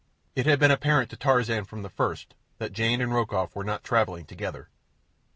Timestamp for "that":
2.57-2.73